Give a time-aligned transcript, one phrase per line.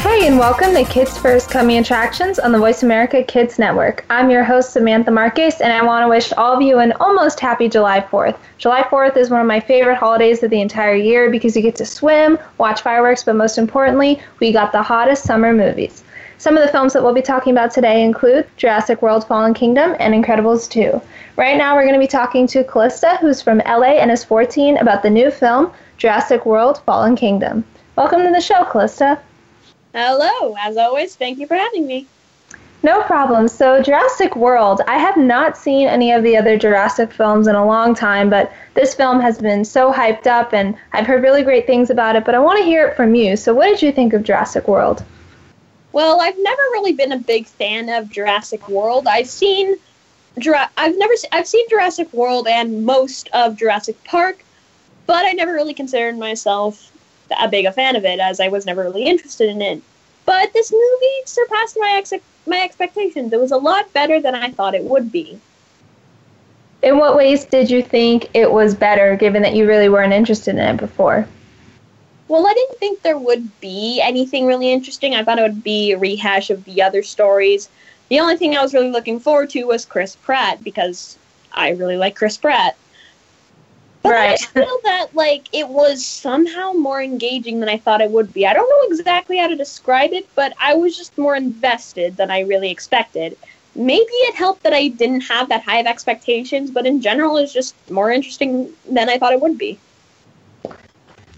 [0.00, 4.02] Hey, and welcome to Kids First Coming Attractions on the Voice America Kids Network.
[4.08, 7.38] I'm your host, Samantha Marcus, and I want to wish all of you an almost
[7.38, 8.38] happy July 4th.
[8.56, 11.76] July 4th is one of my favorite holidays of the entire year because you get
[11.76, 16.02] to swim, watch fireworks, but most importantly, we got the hottest summer movies.
[16.38, 19.94] Some of the films that we'll be talking about today include Jurassic World Fallen Kingdom
[19.98, 20.98] and Incredibles 2.
[21.36, 24.78] Right now, we're going to be talking to Callista, who's from LA and is 14,
[24.78, 27.64] about the new film, Jurassic World Fallen Kingdom.
[27.96, 29.20] Welcome to the show, Callista.
[29.92, 32.06] Hello, as always, thank you for having me.
[32.82, 33.48] No problem.
[33.48, 37.66] So, Jurassic World, I have not seen any of the other Jurassic films in a
[37.66, 41.66] long time, but this film has been so hyped up and I've heard really great
[41.66, 43.36] things about it, but I want to hear it from you.
[43.36, 45.04] So, what did you think of Jurassic World?
[45.92, 49.06] Well, I've never really been a big fan of Jurassic World.
[49.06, 49.76] I've seen
[50.76, 54.44] I've never I've seen Jurassic World and most of Jurassic Park,
[55.06, 56.89] but I never really considered myself
[57.38, 59.82] a big a fan of it as I was never really interested in it.
[60.26, 62.12] But this movie surpassed my ex-
[62.46, 63.32] my expectations.
[63.32, 65.38] It was a lot better than I thought it would be.
[66.82, 70.54] In what ways did you think it was better, given that you really weren't interested
[70.54, 71.26] in it before?
[72.28, 75.14] Well, I didn't think there would be anything really interesting.
[75.14, 77.68] I thought it would be a rehash of the other stories.
[78.08, 81.18] The only thing I was really looking forward to was Chris Pratt because
[81.52, 82.76] I really like Chris Pratt.
[84.02, 84.32] But right.
[84.32, 88.46] I feel that like it was somehow more engaging than I thought it would be.
[88.46, 92.30] I don't know exactly how to describe it, but I was just more invested than
[92.30, 93.36] I really expected.
[93.74, 97.52] Maybe it helped that I didn't have that high of expectations, but in general, it's
[97.52, 99.78] just more interesting than I thought it would be.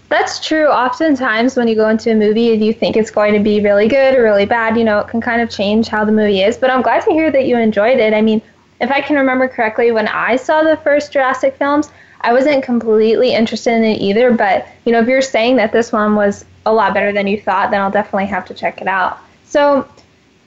[0.09, 0.67] That's true.
[0.67, 3.87] Oftentimes, when you go into a movie and you think it's going to be really
[3.87, 6.55] good or really bad, you know, it can kind of change how the movie is.
[6.55, 8.13] But I'm glad to hear that you enjoyed it.
[8.13, 8.39] I mean,
[8.79, 11.89] if I can remember correctly, when I saw the first Jurassic films,
[12.23, 15.91] I wasn't completely interested in it either, but you know, if you're saying that this
[15.91, 18.87] one was a lot better than you thought, then I'll definitely have to check it
[18.87, 19.19] out.
[19.43, 19.87] So,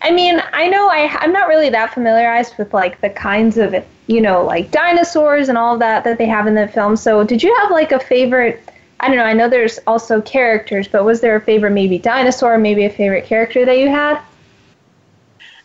[0.02, 3.74] I mean, I know I I'm not really that familiarized with like the kinds of
[4.06, 6.96] you know like dinosaurs and all that that they have in the film.
[6.96, 8.62] So, did you have like a favorite?
[9.00, 9.24] I don't know.
[9.24, 13.26] I know there's also characters, but was there a favorite maybe dinosaur, maybe a favorite
[13.26, 14.18] character that you had?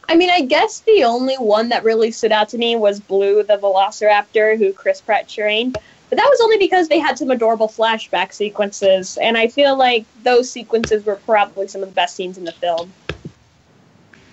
[0.10, 3.44] I mean, I guess the only one that really stood out to me was Blue,
[3.44, 5.78] the Velociraptor, who Chris Pratt trained.
[6.12, 10.06] But that was only because they had some adorable flashback sequences, and I feel like
[10.24, 12.92] those sequences were probably some of the best scenes in the film.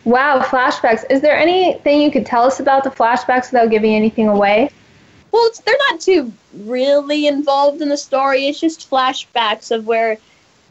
[0.02, 1.04] Wow, flashbacks.
[1.08, 4.70] Is there anything you could tell us about the flashbacks without giving anything away?
[5.30, 8.48] Well, they're not too really involved in the story.
[8.48, 10.14] It's just flashbacks of where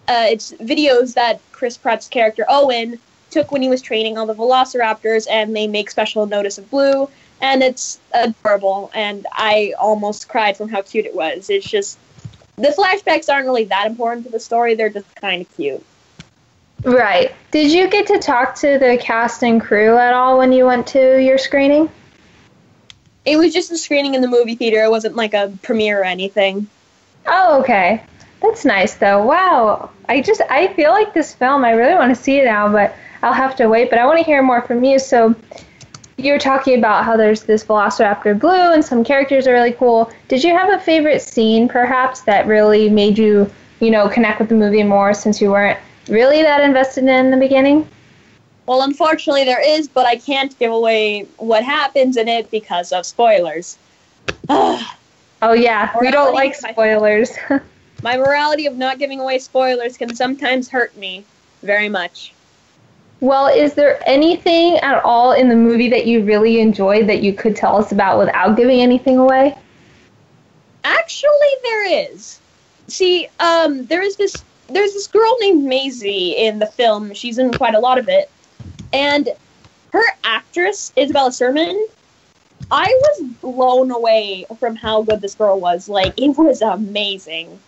[0.09, 4.35] uh, it's videos that Chris Pratt's character Owen took when he was training all the
[4.35, 7.07] velociraptors, and they make special notice of Blue
[7.42, 8.92] and it's adorable.
[8.94, 11.50] And i almost cried from how cute it was.
[11.50, 11.98] It's just
[12.56, 14.75] the flashbacks aren't really that important to the story.
[14.75, 15.86] They're just kind of cute.
[16.84, 17.34] Right.
[17.52, 20.88] Did you get to talk to the cast and crew at all when you went
[20.88, 21.90] to your screening?
[23.25, 24.84] It was just a screening in the movie theater.
[24.84, 26.68] It wasn't like a premiere or anything.
[27.25, 28.04] Oh okay.
[28.42, 29.25] That's nice though.
[29.25, 29.90] Wow.
[30.08, 32.96] I just i feel like this film i really want to see it now but
[33.22, 35.00] i'll have to wait but i want to hear more from you.
[35.00, 35.36] So
[36.17, 40.11] you're talking about how there's this Velociraptor blue and some characters are really cool.
[40.28, 44.50] Did you have a favorite scene, perhaps, that really made you, you know, connect with
[44.50, 47.88] the movie more since you weren't really that invested in, in the beginning?
[48.66, 53.06] Well, unfortunately, there is, but I can't give away what happens in it because of
[53.06, 53.77] spoilers.
[54.50, 54.83] oh
[55.41, 57.31] yeah, we don't like spoilers.
[58.03, 61.23] my morality of not giving away spoilers can sometimes hurt me
[61.61, 62.33] very much.
[63.19, 67.33] Well, is there anything at all in the movie that you really enjoyed that you
[67.33, 69.57] could tell us about without giving anything away?
[70.83, 72.39] Actually, there is.
[72.88, 77.13] See, um, there is this there's this girl named Maisie in the film.
[77.13, 78.30] She's in quite a lot of it,
[78.94, 79.30] and
[79.92, 81.88] her actress Isabella Sermon.
[82.69, 85.88] I was blown away from how good this girl was.
[85.88, 87.59] Like it was amazing.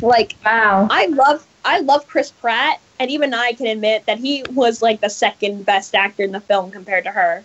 [0.00, 4.44] Like wow, I love I love Chris Pratt, and even I can admit that he
[4.52, 7.42] was like the second best actor in the film compared to her.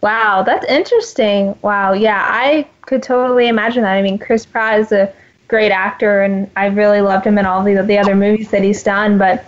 [0.00, 1.54] Wow, that's interesting.
[1.60, 3.92] Wow, yeah, I could totally imagine that.
[3.92, 5.12] I mean, Chris Pratt is a
[5.48, 8.82] great actor, and I really loved him in all the the other movies that he's
[8.82, 9.18] done.
[9.18, 9.44] But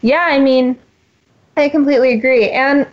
[0.00, 0.78] yeah, I mean,
[1.58, 2.48] I completely agree.
[2.48, 2.86] And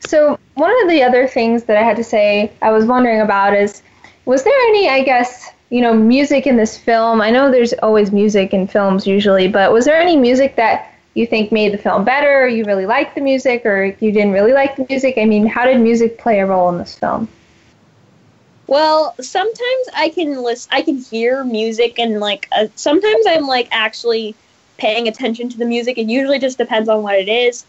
[0.00, 3.54] so one of the other things that I had to say I was wondering about
[3.54, 3.84] is,
[4.24, 7.22] was there any, I guess, you know, music in this film?
[7.22, 11.26] I know there's always music in films usually, but was there any music that you
[11.26, 14.52] think made the film better, or you really liked the music, or you didn't really
[14.52, 15.14] like the music?
[15.16, 17.26] I mean, how did music play a role in this film?
[18.66, 23.68] Well, sometimes I can list, I can hear music, and like uh, sometimes I'm like
[23.70, 24.34] actually
[24.76, 25.96] paying attention to the music.
[25.96, 27.64] It usually just depends on what it is.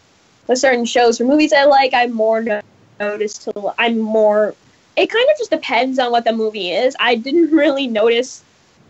[0.46, 2.60] With certain shows or movies I like, I'm more no-
[3.00, 3.72] noticed to.
[3.78, 4.54] I'm more.
[4.96, 6.96] It kind of just depends on what the movie is.
[7.00, 8.42] I didn't really notice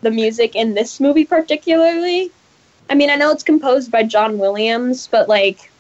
[0.02, 2.30] the music in this movie particularly.
[2.90, 5.70] I mean, I know it's composed by John Williams, but like,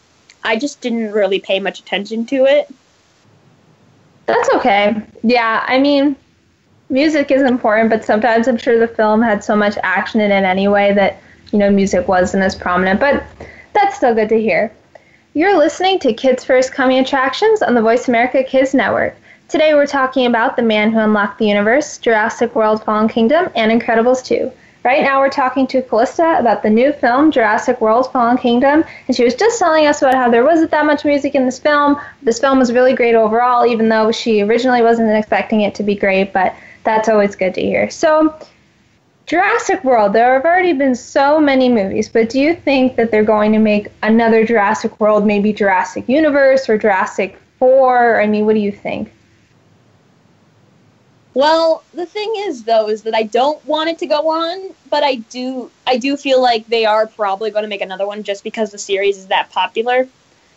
[0.42, 2.72] I just didn't really pay much attention to it.
[4.26, 5.02] That's okay.
[5.22, 6.16] Yeah, I mean,
[6.88, 10.44] music is important, but sometimes I'm sure the film had so much action in it
[10.44, 11.20] anyway that,
[11.52, 13.00] you know, music wasn't as prominent.
[13.00, 13.22] But
[13.74, 14.72] that's still good to hear.
[15.34, 19.16] You're listening to Kids First Coming Attractions on the Voice America Kids Network.
[19.46, 23.70] Today we're talking about The Man Who Unlocked the Universe, Jurassic World Fallen Kingdom, and
[23.70, 24.50] Incredibles 2.
[24.84, 29.14] Right now, we're talking to Callista about the new film, Jurassic World Fallen Kingdom, and
[29.14, 32.00] she was just telling us about how there wasn't that much music in this film.
[32.22, 35.94] This film was really great overall, even though she originally wasn't expecting it to be
[35.94, 37.90] great, but that's always good to hear.
[37.90, 38.34] So,
[39.26, 43.24] Jurassic World, there have already been so many movies, but do you think that they're
[43.24, 48.22] going to make another Jurassic World, maybe Jurassic Universe or Jurassic 4?
[48.22, 49.13] I mean, what do you think?
[51.34, 55.02] Well, the thing is though is that I don't want it to go on, but
[55.02, 58.44] I do I do feel like they are probably going to make another one just
[58.44, 60.08] because the series is that popular.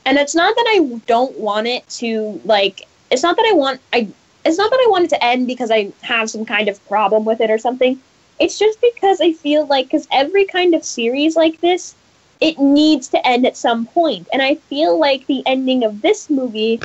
[0.06, 3.82] And it's not that I don't want it to like it's not that I want
[3.92, 4.08] I
[4.46, 7.26] it's not that I want it to end because I have some kind of problem
[7.26, 8.00] with it or something.
[8.40, 11.96] It's just because I feel like cuz every kind of series like this
[12.40, 14.28] it needs to end at some point.
[14.32, 16.80] And I feel like the ending of this movie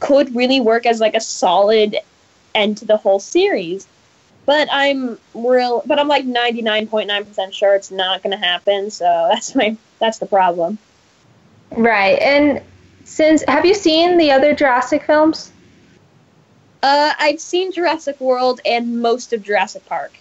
[0.00, 1.98] could really work as like a solid
[2.54, 3.86] end to the whole series.
[4.46, 8.90] But I'm real, but I'm like 99.9% sure it's not going to happen.
[8.90, 10.78] So that's my that's the problem.
[11.70, 12.18] Right.
[12.20, 12.62] And
[13.04, 15.50] since have you seen the other Jurassic films?
[16.82, 20.12] Uh, I've seen Jurassic World and most of Jurassic Park.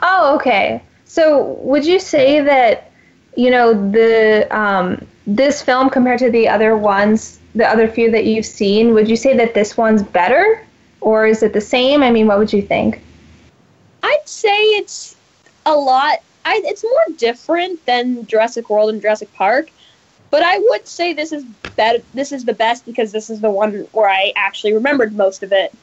[0.00, 0.80] Oh, okay.
[1.04, 2.92] So would you say that
[3.36, 8.24] you know the um, this film compared to the other ones, the other few that
[8.24, 10.64] you've seen, would you say that this one's better?
[11.00, 12.02] Or is it the same?
[12.02, 13.04] I mean, what would you think?
[14.02, 15.16] I'd say it's
[15.66, 16.18] a lot.
[16.44, 19.70] I, it's more different than Jurassic World and Jurassic Park,
[20.30, 21.44] but I would say this is
[21.76, 22.00] better.
[22.14, 25.52] This is the best because this is the one where I actually remembered most of
[25.52, 25.76] it.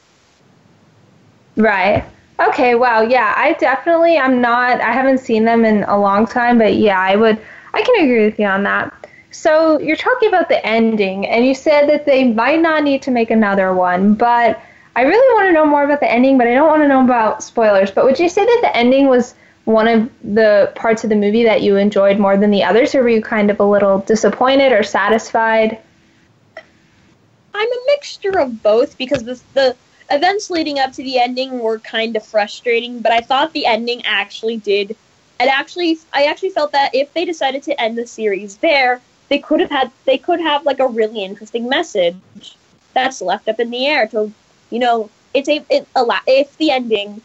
[1.56, 2.04] Right.
[2.48, 2.74] Okay.
[2.74, 3.02] Wow.
[3.02, 3.32] Yeah.
[3.36, 4.18] I definitely.
[4.18, 4.80] I'm not.
[4.80, 7.40] I haven't seen them in a long time, but yeah, I would.
[7.74, 8.92] I can agree with you on that.
[9.30, 13.10] So you're talking about the ending, and you said that they might not need to
[13.10, 14.60] make another one, but
[14.96, 17.04] I really want to know more about the ending, but I don't want to know
[17.04, 17.90] about spoilers.
[17.90, 19.34] But would you say that the ending was
[19.66, 23.02] one of the parts of the movie that you enjoyed more than the others, or
[23.02, 25.78] were you kind of a little disappointed or satisfied?
[27.52, 29.76] I'm a mixture of both because the, the
[30.10, 34.02] events leading up to the ending were kind of frustrating, but I thought the ending
[34.06, 34.92] actually did.
[34.92, 39.40] It actually, I actually felt that if they decided to end the series there, they
[39.40, 42.16] could have had, they could have like a really interesting message
[42.94, 44.32] that's left up in the air to
[44.70, 46.22] you know, it's a it a lot.
[46.26, 47.20] If the ending,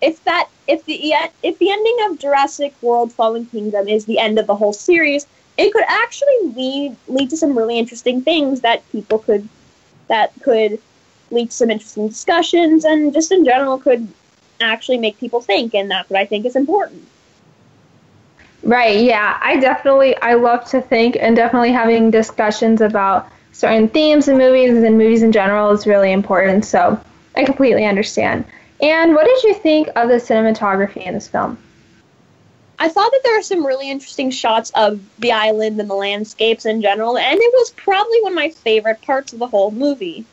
[0.00, 4.38] if that if the if the ending of Jurassic World: Fallen Kingdom is the end
[4.38, 8.88] of the whole series, it could actually lead lead to some really interesting things that
[8.92, 9.48] people could
[10.08, 10.80] that could
[11.30, 14.08] lead to some interesting discussions and just in general could
[14.60, 17.06] actually make people think and that's what I think is important.
[18.62, 19.38] Right, yeah.
[19.40, 23.30] I definitely I love to think and definitely having discussions about
[23.60, 26.64] certain themes in movies and movies in general is really important.
[26.64, 26.98] So
[27.36, 28.46] I completely understand.
[28.80, 31.58] And what did you think of the cinematography in this film?
[32.78, 36.64] I thought that there were some really interesting shots of the island and the landscapes
[36.64, 40.24] in general, and it was probably one of my favorite parts of the whole movie.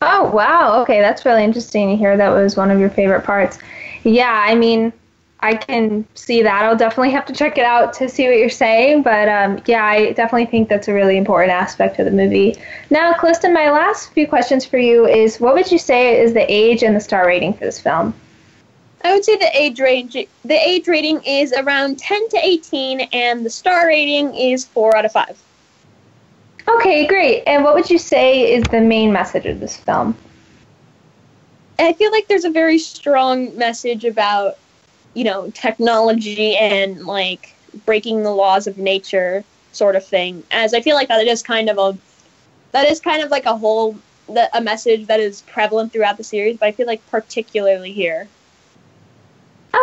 [0.00, 0.82] Oh, wow.
[0.82, 3.58] Okay, that's really interesting to hear that was one of your favorite parts.
[4.04, 4.92] Yeah, I mean,
[5.40, 6.64] I can see that.
[6.64, 9.02] I'll definitely have to check it out to see what you're saying.
[9.02, 12.56] But um, yeah, I definitely think that's a really important aspect of the movie.
[12.90, 16.50] Now, Clifton, my last few questions for you is what would you say is the
[16.50, 18.14] age and the star rating for this film?
[19.04, 23.44] I would say the age range the age rating is around 10 to 18 and
[23.44, 25.40] the star rating is 4 out of 5.
[26.68, 27.44] Okay, great.
[27.46, 30.16] And what would you say is the main message of this film?
[31.78, 34.58] I feel like there's a very strong message about
[35.16, 37.54] you know, technology and like
[37.86, 39.42] breaking the laws of nature
[39.72, 40.42] sort of thing.
[40.50, 41.96] As I feel like that is kind of a
[42.72, 43.96] that is kind of like a whole
[44.52, 48.28] a message that is prevalent throughout the series, but I feel like particularly here.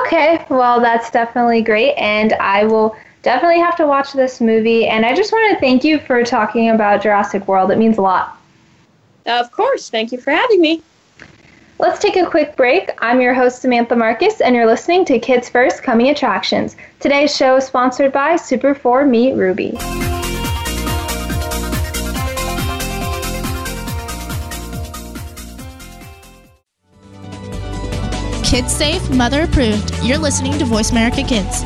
[0.05, 4.87] Okay, well, that's definitely great, and I will definitely have to watch this movie.
[4.87, 7.71] And I just want to thank you for talking about Jurassic World.
[7.71, 8.37] It means a lot.
[9.25, 9.89] Of course.
[9.89, 10.83] Thank you for having me.
[11.83, 12.91] Let's take a quick break.
[12.99, 16.77] I'm your host, Samantha Marcus, and you're listening to Kids First Coming Attractions.
[17.01, 19.71] Today's show is sponsored by Super 4 Meet Ruby.
[28.45, 29.93] Kids safe, mother approved.
[30.03, 31.65] You're listening to Voice America Kids.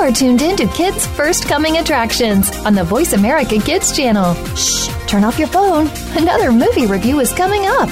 [0.00, 4.32] Are tuned in to Kids First Coming Attractions on the Voice America Kids channel.
[4.56, 5.90] Shh, turn off your phone.
[6.16, 7.90] Another movie review is coming up.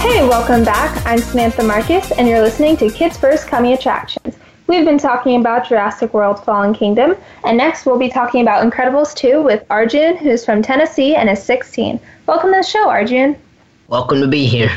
[0.00, 1.04] Hey, welcome back.
[1.04, 4.34] I'm Samantha Marcus, and you're listening to Kids First Coming Attractions.
[4.66, 9.14] We've been talking about Jurassic World Fallen Kingdom, and next we'll be talking about Incredibles
[9.14, 12.00] 2 with Arjun, who's from Tennessee and is 16.
[12.24, 13.36] Welcome to the show, Arjun.
[13.88, 14.70] Welcome to be here.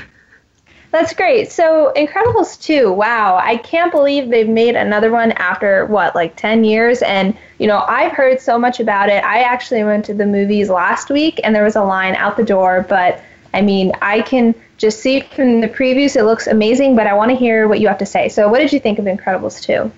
[0.92, 1.52] That's great.
[1.52, 6.64] So, Incredibles 2, wow, I can't believe they've made another one after, what, like 10
[6.64, 7.04] years?
[7.04, 9.24] And, you know, I've heard so much about it.
[9.24, 12.44] I actually went to the movies last week and there was a line out the
[12.44, 13.22] door, but
[13.54, 17.30] I mean, I can just see from the previews it looks amazing, but I want
[17.32, 18.30] to hear what you have to say.
[18.30, 19.92] So, what did you think of Incredibles 2?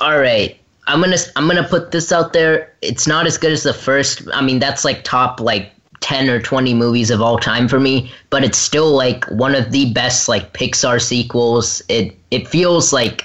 [0.00, 0.58] All right.
[0.86, 2.72] I'm going to I'm going to put this out there.
[2.80, 4.22] It's not as good as the first.
[4.32, 5.72] I mean, that's like top like
[6.06, 9.72] 10 or 20 movies of all time for me, but it's still like one of
[9.72, 11.82] the best like Pixar sequels.
[11.88, 13.24] It it feels like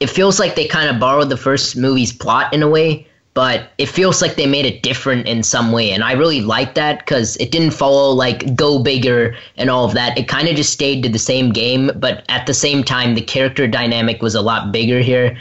[0.00, 3.72] it feels like they kind of borrowed the first movie's plot in a way, but
[3.76, 7.04] it feels like they made it different in some way and I really like that
[7.04, 10.16] cuz it didn't follow like go bigger and all of that.
[10.16, 13.20] It kind of just stayed to the same game, but at the same time the
[13.36, 15.36] character dynamic was a lot bigger here.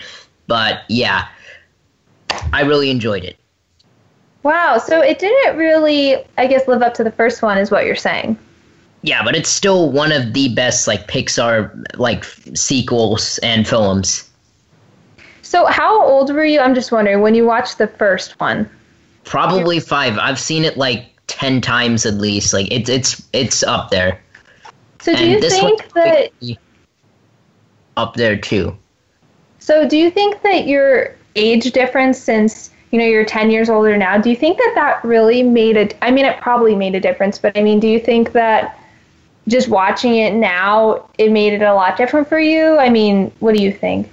[0.48, 1.30] But yeah,
[2.51, 3.38] I really enjoyed it.
[4.43, 7.86] Wow, so it didn't really, I guess, live up to the first one, is what
[7.86, 8.38] you're saying.
[9.01, 14.29] Yeah, but it's still one of the best like Pixar like sequels and films.
[15.41, 16.60] So, how old were you?
[16.60, 18.69] I'm just wondering when you watched the first one.
[19.24, 20.17] Probably five.
[20.17, 22.53] I've seen it like ten times at least.
[22.53, 24.19] Like it's it's it's up there.
[25.01, 26.31] So, do you think that
[27.96, 28.77] up there too?
[29.60, 33.98] So, do you think that your age difference since you know you're 10 years older
[33.98, 37.00] now do you think that that really made it i mean it probably made a
[37.00, 38.79] difference but i mean do you think that
[39.50, 42.77] just watching it now it made it a lot different for you?
[42.77, 44.10] I mean what do you think?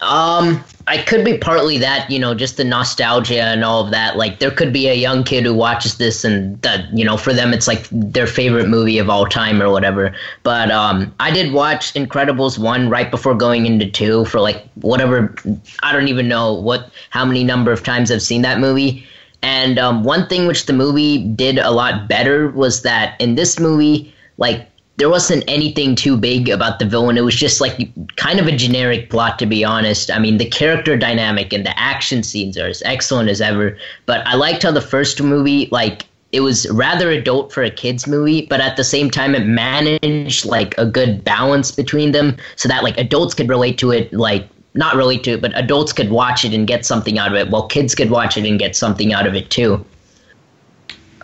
[0.00, 4.16] Um i could be partly that you know just the nostalgia and all of that.
[4.16, 7.32] Like there could be a young kid who watches this and that you know for
[7.32, 10.14] them it's like their favorite movie of all time or whatever.
[10.42, 15.34] But um i did watch incredibles 1 right before going into 2 for like whatever
[15.82, 19.06] i don't even know what how many number of times i've seen that movie.
[19.44, 23.58] And um, one thing which the movie did a lot better was that in this
[23.58, 27.16] movie like there wasn't anything too big about the villain.
[27.16, 30.10] It was just like kind of a generic plot, to be honest.
[30.10, 33.76] I mean, the character dynamic and the action scenes are as excellent as ever.
[34.06, 38.06] But I liked how the first movie, like, it was rather adult for a kids
[38.06, 42.68] movie, but at the same time, it managed like a good balance between them, so
[42.68, 46.10] that like adults could relate to it, like not relate to it, but adults could
[46.10, 48.74] watch it and get something out of it, while kids could watch it and get
[48.74, 49.84] something out of it too.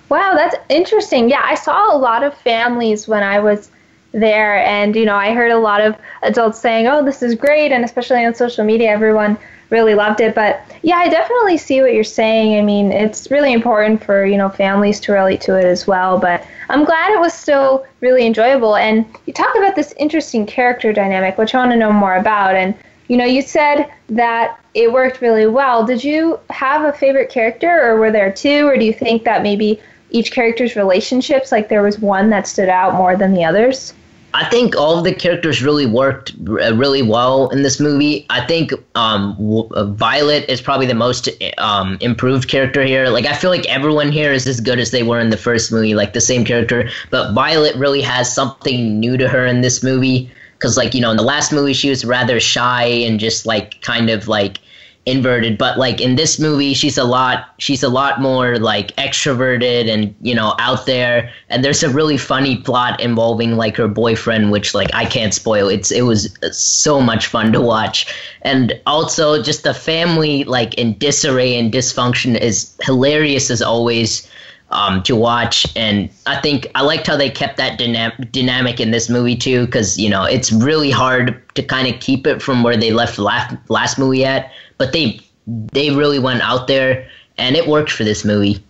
[0.09, 1.29] Wow, that's interesting.
[1.29, 3.71] Yeah, I saw a lot of families when I was
[4.13, 7.73] there, and you know, I heard a lot of adults saying, "Oh, this is great,"
[7.73, 9.37] and especially on social media, everyone
[9.71, 10.35] really loved it.
[10.35, 12.59] But yeah, I definitely see what you're saying.
[12.59, 16.19] I mean, it's really important for you know families to relate to it as well.
[16.19, 18.77] But I'm glad it was still really enjoyable.
[18.77, 22.55] And you talk about this interesting character dynamic, which I want to know more about.
[22.55, 22.75] And
[23.09, 25.85] you know, you said that it worked really well.
[25.85, 29.43] Did you have a favorite character, or were there two, or do you think that
[29.43, 33.93] maybe each character's relationships, like there was one that stood out more than the others?
[34.35, 38.27] I think all of the characters really worked uh, really well in this movie.
[38.29, 39.35] I think um,
[39.73, 43.09] uh, Violet is probably the most um, improved character here.
[43.09, 45.73] Like I feel like everyone here is as good as they were in the first
[45.73, 46.91] movie, like the same character.
[47.11, 51.11] But Violet really has something new to her in this movie because, like you know,
[51.11, 54.59] in the last movie she was rather shy and just like kind of like
[55.07, 59.89] inverted but like in this movie she's a lot she's a lot more like extroverted
[59.89, 61.31] and you know out there.
[61.49, 65.69] And there's a really funny plot involving like her boyfriend which like I can't spoil.
[65.69, 68.15] It's it was so much fun to watch.
[68.43, 74.29] And also just the family like in disarray and dysfunction is hilarious as always
[74.71, 75.67] um, to watch.
[75.77, 79.65] And I think I liked how they kept that dynam- dynamic in this movie too,
[79.65, 83.19] because you know it's really hard to kind of keep it from where they left
[83.19, 88.05] last last movie at but they they really went out there and it worked for
[88.05, 88.63] this movie.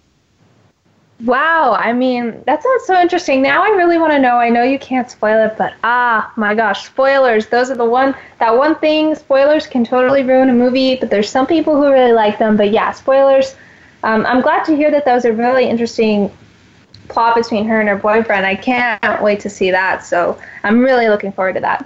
[1.25, 3.43] Wow, I mean, that sounds so interesting.
[3.43, 4.37] Now I really want to know.
[4.37, 7.49] I know you can't spoil it, but ah, my gosh, spoilers.
[7.49, 11.29] Those are the one that one thing spoilers can totally ruin a movie, but there's
[11.29, 12.57] some people who really like them.
[12.57, 13.57] But yeah, spoilers.
[14.05, 16.31] Um, I'm glad to hear that that was a really interesting
[17.09, 18.47] plot between her and her boyfriend.
[18.47, 20.05] I can't wait to see that.
[20.05, 21.85] So I'm really looking forward to that.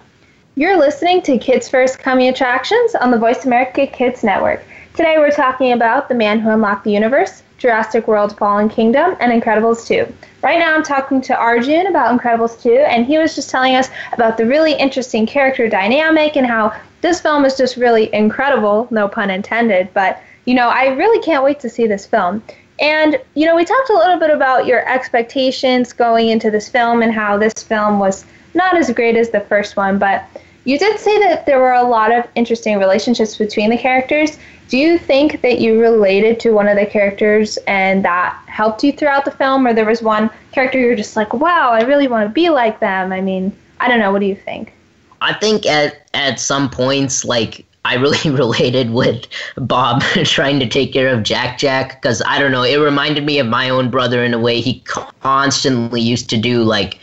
[0.54, 4.62] You're listening to Kids First Coming Attractions on the Voice America Kids Network.
[4.94, 9.32] Today we're talking about The Man Who Unlocked the Universe, Jurassic World Fallen Kingdom, and
[9.32, 10.06] Incredibles 2.
[10.42, 13.88] Right now I'm talking to Arjun about Incredibles 2, and he was just telling us
[14.12, 19.08] about the really interesting character dynamic and how this film is just really incredible, no
[19.08, 22.42] pun intended, but you know, I really can't wait to see this film.
[22.78, 27.00] And, you know, we talked a little bit about your expectations going into this film
[27.00, 30.24] and how this film was not as great as the first one, but
[30.64, 34.38] you did say that there were a lot of interesting relationships between the characters.
[34.68, 38.92] Do you think that you related to one of the characters and that helped you
[38.92, 42.28] throughout the film, or there was one character you're just like, wow, I really want
[42.28, 43.12] to be like them?
[43.12, 44.12] I mean, I don't know.
[44.12, 44.72] What do you think?
[45.20, 50.92] I think at at some points, like I really related with Bob trying to take
[50.92, 52.62] care of Jack Jack because I don't know.
[52.62, 54.60] It reminded me of my own brother in a way.
[54.60, 54.80] He
[55.20, 56.98] constantly used to do like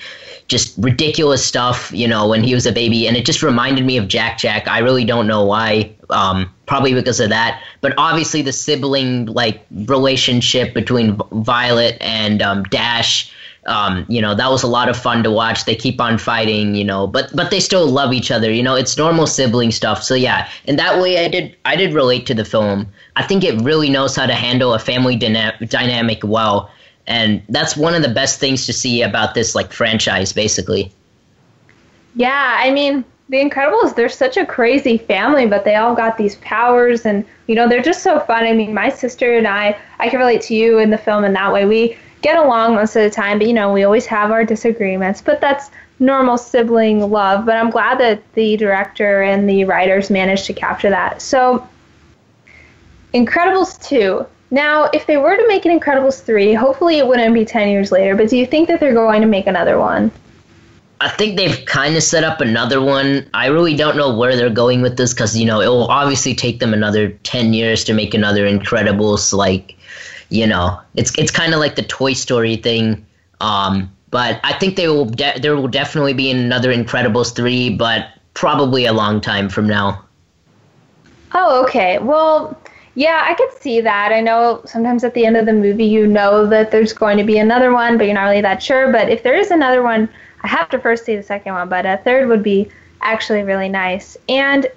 [0.49, 3.97] just ridiculous stuff, you know, when he was a baby, and it just reminded me
[3.97, 4.67] of Jack Jack.
[4.67, 5.95] I really don't know why.
[6.09, 12.63] Um, probably because of that, but obviously the sibling like relationship between Violet and um,
[12.63, 13.31] Dash.
[13.67, 15.65] Um, you know that was a lot of fun to watch.
[15.65, 18.51] They keep on fighting, you know, but but they still love each other.
[18.51, 20.01] You know, it's normal sibling stuff.
[20.01, 22.91] So yeah, in that way, I did I did relate to the film.
[23.15, 26.71] I think it really knows how to handle a family dyna- dynamic well
[27.09, 30.93] and that's one of the best things to see about this like franchise basically.
[32.15, 36.35] Yeah i mean the incredibles they're such a crazy family but they all got these
[36.37, 38.43] powers and you know they're just so fun.
[38.45, 41.33] I mean my sister and i i can relate to you in the film in
[41.33, 41.65] that way.
[41.65, 45.21] We get along most of the time but you know we always have our disagreements.
[45.21, 50.45] But that's normal sibling love but i'm glad that the director and the writers managed
[50.45, 51.21] to capture that.
[51.21, 51.67] So
[53.13, 57.45] incredibles 2 now, if they were to make an Incredibles 3, hopefully it wouldn't be
[57.45, 60.11] 10 years later, but do you think that they're going to make another one?
[61.01, 63.29] I think they've kind of set up another one.
[63.33, 66.35] I really don't know where they're going with this because, you know, it will obviously
[66.35, 69.31] take them another 10 years to make another Incredibles.
[69.31, 69.77] Like,
[70.29, 73.05] you know, it's it's kind of like the Toy Story thing.
[73.39, 78.07] Um, but I think they will de- there will definitely be another Incredibles 3, but
[78.33, 80.03] probably a long time from now.
[81.33, 81.99] Oh, okay.
[81.99, 82.58] Well,
[82.99, 84.11] yeah, I could see that.
[84.11, 87.23] I know sometimes at the end of the movie you know that there's going to
[87.23, 88.91] be another one, but you're not really that sure.
[88.91, 90.09] But if there is another one,
[90.43, 93.69] I have to first see the second one, but a third would be actually really
[93.69, 94.17] nice.
[94.27, 94.67] And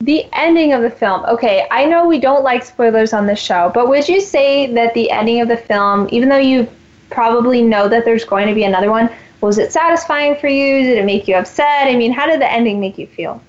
[0.00, 1.24] the ending of the film.
[1.24, 4.92] Okay, I know we don't like spoilers on this show, but would you say that
[4.92, 6.68] the ending of the film, even though you
[7.08, 9.08] probably know that there's going to be another one,
[9.40, 10.82] was it satisfying for you?
[10.82, 11.86] Did it make you upset?
[11.86, 13.40] I mean, how did the ending make you feel?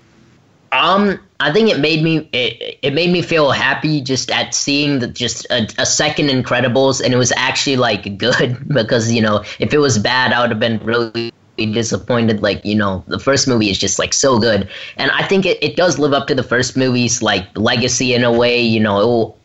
[0.75, 4.99] Um, I think it made me it, it made me feel happy just at seeing
[4.99, 9.43] the just a, a second Incredibles, and it was actually like good because you know
[9.59, 12.41] if it was bad, I would have been really disappointed.
[12.41, 15.61] Like you know, the first movie is just like so good, and I think it,
[15.63, 18.61] it does live up to the first movie's like legacy in a way.
[18.61, 19.35] You know,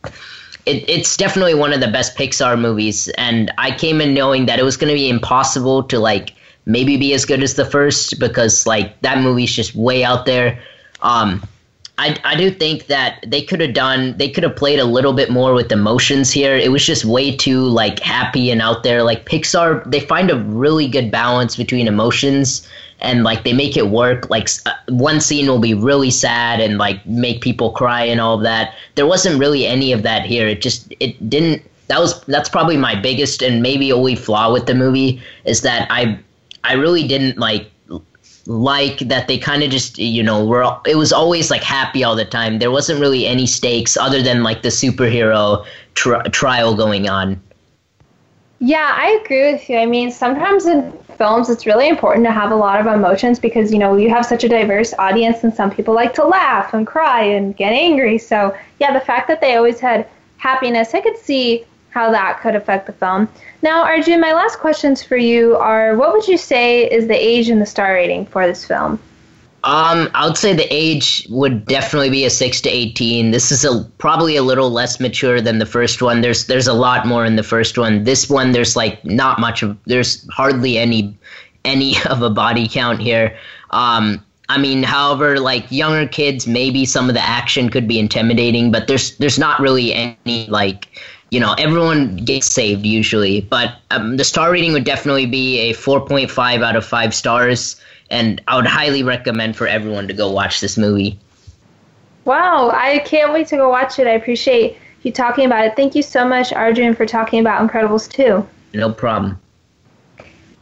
[0.66, 4.58] it, it's definitely one of the best Pixar movies, and I came in knowing that
[4.58, 6.34] it was going to be impossible to like
[6.66, 10.62] maybe be as good as the first because like that movie's just way out there.
[11.02, 11.42] Um,
[12.00, 15.12] I, I do think that they could have done they could have played a little
[15.12, 16.56] bit more with emotions here.
[16.56, 19.02] It was just way too like happy and out there.
[19.02, 22.66] Like Pixar, they find a really good balance between emotions
[23.00, 24.30] and like they make it work.
[24.30, 28.36] Like uh, one scene will be really sad and like make people cry and all
[28.36, 28.74] of that.
[28.94, 30.48] There wasn't really any of that here.
[30.48, 31.62] It just it didn't.
[31.88, 35.86] That was that's probably my biggest and maybe only flaw with the movie is that
[35.90, 36.18] I
[36.64, 37.70] I really didn't like
[38.46, 42.16] like that they kind of just you know were it was always like happy all
[42.16, 42.58] the time.
[42.58, 47.40] There wasn't really any stakes other than like the superhero tri- trial going on.
[48.58, 49.78] Yeah i agree with you.
[49.78, 53.72] I mean sometimes in films it's really important to have a lot of emotions because
[53.72, 56.86] you know you have such a diverse audience and some people like to laugh and
[56.86, 58.18] cry and get angry.
[58.18, 62.54] So yeah the fact that they always had happiness i could see how that could
[62.54, 63.28] affect the film.
[63.62, 67.48] Now, Arjun, my last questions for you are what would you say is the age
[67.48, 68.98] and the star rating for this film?
[69.62, 73.30] Um, I would say the age would definitely be a six to eighteen.
[73.30, 76.22] This is a probably a little less mature than the first one.
[76.22, 78.04] There's there's a lot more in the first one.
[78.04, 81.14] This one there's like not much of there's hardly any
[81.66, 83.36] any of a body count here.
[83.70, 88.72] Um, I mean, however, like younger kids, maybe some of the action could be intimidating,
[88.72, 90.88] but there's there's not really any like
[91.30, 95.74] you know, everyone gets saved usually, but um, the star rating would definitely be a
[95.74, 100.60] 4.5 out of 5 stars, and I would highly recommend for everyone to go watch
[100.60, 101.18] this movie.
[102.24, 104.06] Wow, I can't wait to go watch it.
[104.06, 105.76] I appreciate you talking about it.
[105.76, 108.46] Thank you so much, Arjun, for talking about Incredibles 2.
[108.74, 109.40] No problem.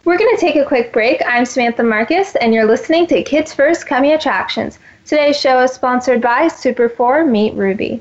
[0.05, 1.21] We're going to take a quick break.
[1.27, 4.79] I'm Samantha Marcus, and you're listening to Kids First Coming Attractions.
[5.05, 8.01] Today's show is sponsored by Super 4 Meet Ruby.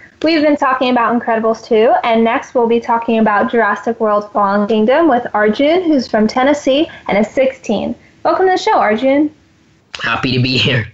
[0.23, 4.67] We've been talking about Incredibles 2, and next we'll be talking about Jurassic World Fallen
[4.67, 7.95] Kingdom with Arjun, who's from Tennessee and is 16.
[8.23, 9.33] Welcome to the show, Arjun.
[9.95, 10.87] Happy to be here.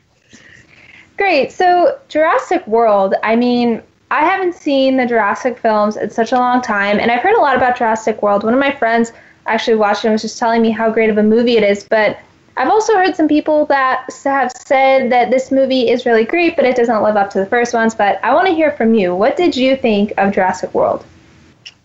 [1.18, 1.52] Great.
[1.52, 6.62] So, Jurassic World, I mean, I haven't seen the Jurassic films in such a long
[6.62, 8.46] time, and I've heard a lot about Jurassic World.
[8.46, 9.12] One of my friends
[9.46, 11.84] actually watched it and was just telling me how great of a movie it is,
[11.84, 12.18] but
[12.58, 16.66] I've also heard some people that have said that this movie is really great, but
[16.66, 17.94] it doesn't live up to the first ones.
[17.94, 19.16] But I want to hear from you.
[19.16, 21.06] What did you think of Jurassic World?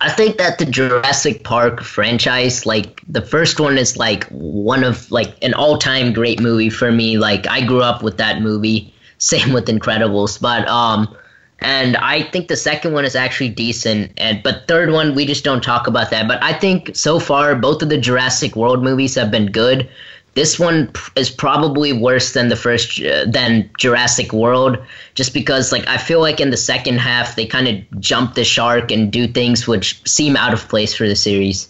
[0.01, 5.11] I think that the Jurassic Park franchise, like the first one, is like one of
[5.13, 7.19] like an all-time great movie for me.
[7.19, 8.93] Like I grew up with that movie.
[9.19, 11.17] Same with Incredibles, but um,
[11.61, 14.11] and I think the second one is actually decent.
[14.17, 16.27] And but third one, we just don't talk about that.
[16.27, 19.89] But I think so far both of the Jurassic World movies have been good
[20.35, 24.79] this one is probably worse than the first uh, than Jurassic World
[25.15, 28.45] just because like I feel like in the second half they kind of jump the
[28.45, 31.69] shark and do things which seem out of place for the series.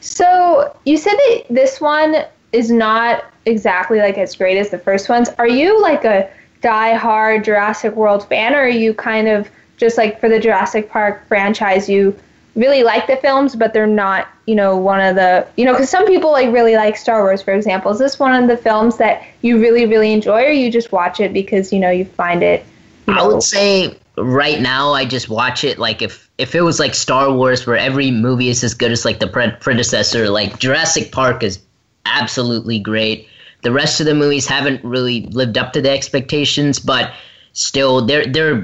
[0.00, 5.08] So, you said that this one is not exactly like as great as the first
[5.08, 5.30] ones.
[5.38, 6.28] Are you like a
[6.60, 11.26] die-hard Jurassic World fan or are you kind of just like for the Jurassic Park
[11.26, 12.18] franchise you
[12.54, 15.90] really like the films, but they're not, you know, one of the, you know, because
[15.90, 17.90] some people like really like Star Wars, for example.
[17.90, 21.20] Is this one of the films that you really, really enjoy, or you just watch
[21.20, 22.64] it because you know you find it?
[23.06, 26.62] You know, I would say right now I just watch it like if if it
[26.62, 30.30] was like Star Wars where every movie is as good as like the pre- predecessor,
[30.30, 31.60] like Jurassic Park is
[32.06, 33.28] absolutely great.
[33.62, 37.12] The rest of the movies haven't really lived up to the expectations, but
[37.54, 38.62] still they're they're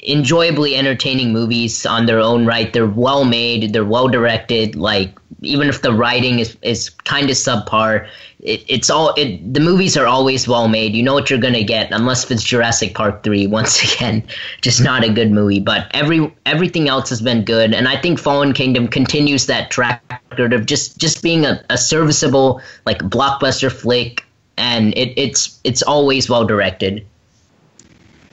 [0.00, 2.72] enjoyably entertaining movies on their own right.
[2.72, 4.76] They're well made, they're well directed.
[4.76, 8.06] Like even if the writing is is kind of subpar,
[8.40, 9.52] it, it's all it.
[9.52, 10.94] The movies are always well made.
[10.94, 13.46] You know what you're gonna get, unless it's Jurassic Park three.
[13.56, 14.22] Once again,
[14.60, 15.60] just not a good movie.
[15.60, 20.02] But every everything else has been good, and I think Fallen Kingdom continues that track
[20.30, 24.24] record of just just being a, a serviceable like blockbuster flick,
[24.58, 27.06] and it, it's it's always well directed.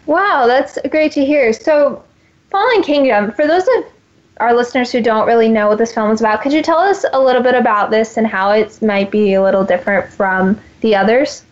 [0.05, 1.53] Wow, that's great to hear.
[1.53, 2.03] So,
[2.49, 3.85] Fallen Kingdom, for those of
[4.37, 7.05] our listeners who don't really know what this film is about, could you tell us
[7.13, 10.95] a little bit about this and how it might be a little different from the
[10.95, 11.43] others?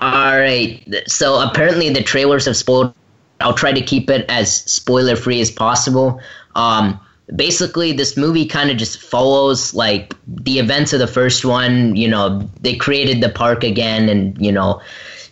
[0.00, 0.82] All right.
[1.06, 2.94] So apparently the trailers have spoiled.
[3.40, 6.20] I'll try to keep it as spoiler free as possible.
[6.54, 6.98] Um,
[7.34, 11.96] basically, this movie kind of just follows like the events of the first one.
[11.96, 14.80] You know, they created the park again, and you know,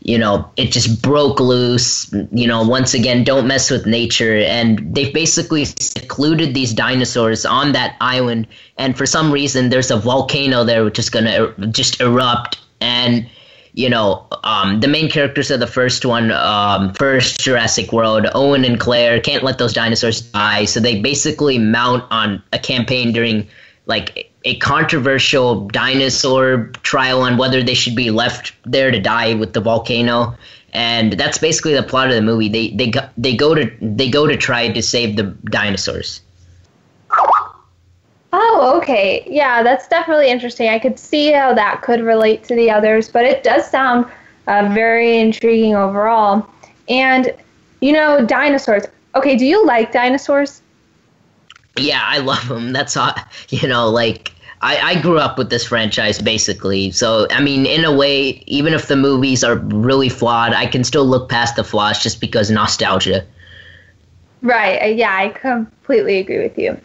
[0.08, 2.10] you know, it just broke loose.
[2.32, 4.38] You know, once again, don't mess with nature.
[4.38, 8.46] And they've basically secluded these dinosaurs on that island.
[8.78, 12.58] And for some reason, there's a volcano there which is going to er- just erupt.
[12.80, 13.28] And,
[13.74, 18.64] you know, um, the main characters of the first one, um, first Jurassic World, Owen
[18.64, 20.64] and Claire, can't let those dinosaurs die.
[20.64, 23.46] So they basically mount on a campaign during
[23.84, 29.52] like a controversial dinosaur trial on whether they should be left there to die with
[29.52, 30.36] the volcano
[30.72, 34.08] and that's basically the plot of the movie they they go, they go to they
[34.08, 36.20] go to try to save the dinosaurs
[38.32, 39.24] Oh, okay.
[39.26, 40.68] Yeah, that's definitely interesting.
[40.68, 44.06] I could see how that could relate to the others, but it does sound
[44.46, 46.46] uh, very intriguing overall.
[46.88, 47.34] And,
[47.80, 48.84] you know, dinosaurs.
[49.14, 50.62] Okay, do you like dinosaurs?
[51.80, 53.14] Yeah i love them that's all
[53.48, 57.84] you know like I, I grew up with this franchise basically so i mean in
[57.84, 61.64] a way even if the movies are really flawed i can still look past the
[61.64, 63.24] flaws just because nostalgia
[64.42, 64.80] Right.
[64.82, 66.78] uh, Yeah, I completely agree with you.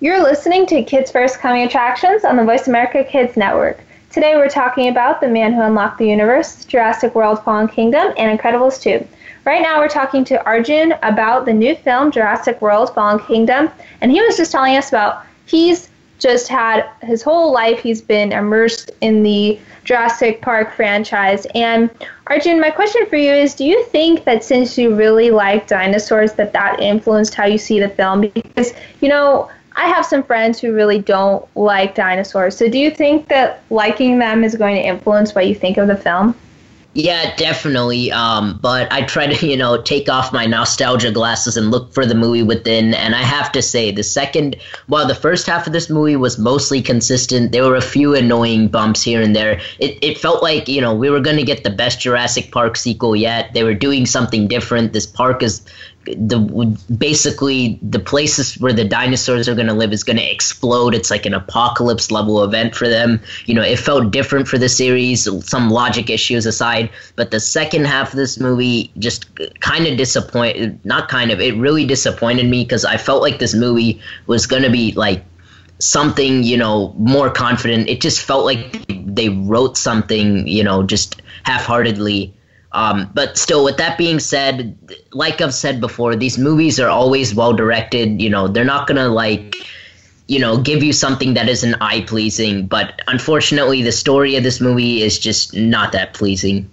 [0.00, 3.80] You're listening to Kids First Coming Attractions on the Voice America Kids Network.
[4.10, 8.38] Today we're talking about The Man Who Unlocked the Universe, Jurassic World Fallen Kingdom, and
[8.38, 9.06] Incredibles 2.
[9.44, 14.10] Right now we're talking to Arjun about the new film Jurassic World Fallen Kingdom, and
[14.10, 18.90] he was just telling us about he's just had his whole life he's been immersed
[19.00, 21.46] in the Jurassic Park franchise.
[21.54, 21.88] And
[22.26, 26.34] Arjun, my question for you is do you think that since you really like dinosaurs
[26.34, 30.60] that that influenced how you see the film because you know I have some friends
[30.60, 32.56] who really don't like dinosaurs.
[32.56, 35.88] So do you think that liking them is going to influence what you think of
[35.88, 36.34] the film?
[36.92, 38.10] Yeah, definitely.
[38.10, 42.04] Um, but I try to, you know, take off my nostalgia glasses and look for
[42.04, 42.94] the movie within.
[42.94, 44.56] And I have to say, the second,
[44.88, 48.68] while the first half of this movie was mostly consistent, there were a few annoying
[48.68, 49.60] bumps here and there.
[49.78, 52.76] It, it felt like, you know, we were going to get the best Jurassic Park
[52.76, 53.54] sequel yet.
[53.54, 54.92] They were doing something different.
[54.92, 55.64] This park is
[56.04, 56.38] the
[56.98, 60.94] basically the places where the dinosaurs are going to live is going to explode.
[60.94, 63.20] It's like an apocalypse level event for them.
[63.46, 67.86] You know it felt different for the series some logic issues aside but the second
[67.86, 69.26] half of this movie just
[69.60, 73.54] kind of disappointed not kind of it really disappointed me because i felt like this
[73.54, 75.24] movie was going to be like
[75.80, 77.88] something you know more confident.
[77.88, 82.34] It just felt like they wrote something you know just half-heartedly
[82.72, 84.76] um, but still, with that being said,
[85.12, 88.22] like I've said before, these movies are always well directed.
[88.22, 89.56] You know, they're not gonna like,
[90.28, 92.66] you know, give you something that isn't eye pleasing.
[92.66, 96.70] But unfortunately, the story of this movie is just not that pleasing.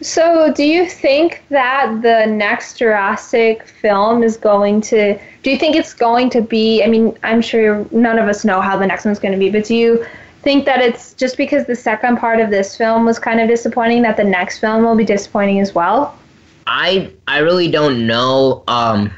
[0.00, 5.18] So, do you think that the next Jurassic film is going to?
[5.42, 6.84] Do you think it's going to be?
[6.84, 9.50] I mean, I'm sure none of us know how the next one's going to be,
[9.50, 10.06] but do you
[10.42, 14.02] think that it's just because the second part of this film was kind of disappointing
[14.02, 16.18] that the next film will be disappointing as well?
[16.66, 18.64] I I really don't know.
[18.68, 19.12] Um,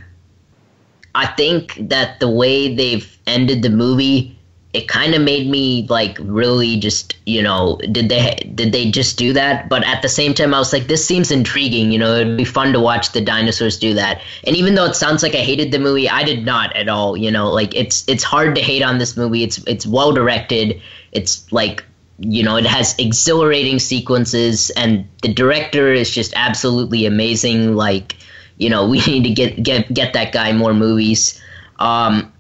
[1.15, 4.37] I think that the way they've ended the movie,
[4.73, 9.17] it kind of made me like really just you know did they did they just
[9.17, 9.69] do that?
[9.69, 11.93] But at the same time, I was like, this seems intriguing.
[11.93, 14.21] You know, it'd be fun to watch the dinosaurs do that.
[14.45, 17.17] And even though it sounds like I hated the movie, I did not at all.
[17.17, 19.43] You know, like it's it's hard to hate on this movie.
[19.43, 20.81] It's it's well directed.
[21.15, 21.85] It's like
[22.19, 28.17] you know it has exhilarating sequences and the director is just absolutely amazing like
[28.57, 31.41] you know we need to get get get that guy more movies
[31.81, 32.33] um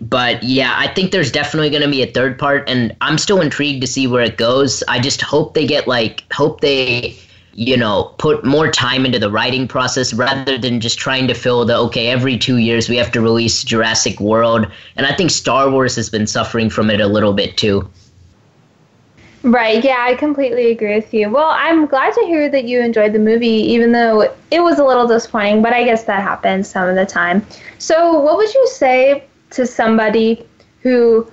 [0.00, 3.40] but yeah, I think there's definitely going to be a third part, and I'm still
[3.40, 4.82] intrigued to see where it goes.
[4.88, 7.18] I just hope they get like, hope they,
[7.58, 11.64] you know, put more time into the writing process rather than just trying to fill
[11.64, 15.68] the okay, every two years we have to release Jurassic World, and I think Star
[15.68, 17.90] Wars has been suffering from it a little bit too.
[19.42, 21.30] Right, yeah, I completely agree with you.
[21.30, 24.84] Well, I'm glad to hear that you enjoyed the movie, even though it was a
[24.84, 27.44] little disappointing, but I guess that happens some of the time.
[27.78, 30.46] So, what would you say to somebody
[30.82, 31.28] who,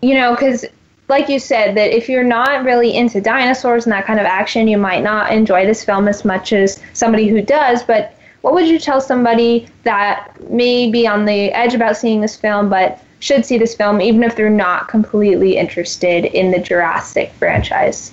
[0.00, 0.64] you know, because
[1.08, 4.68] like you said, that if you're not really into dinosaurs and that kind of action,
[4.68, 7.82] you might not enjoy this film as much as somebody who does.
[7.82, 12.36] But what would you tell somebody that may be on the edge about seeing this
[12.36, 17.32] film, but should see this film even if they're not completely interested in the Jurassic
[17.38, 18.12] franchise?